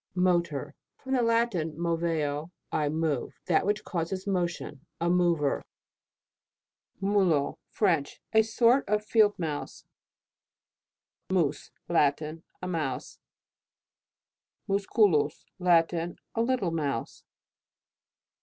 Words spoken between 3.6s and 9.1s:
which causes motion. A mover. MULOT. French. A sort of